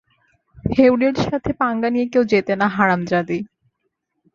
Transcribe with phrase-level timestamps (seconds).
[0.71, 3.39] হেউডের সাথে পাঙ্গা নিয়ে কেউ জেতে না, হারামজাদী!